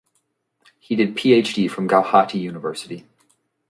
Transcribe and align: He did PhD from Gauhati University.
He 0.79 0.95
did 0.95 1.13
PhD 1.15 1.69
from 1.69 1.87
Gauhati 1.87 2.41
University. 2.41 3.05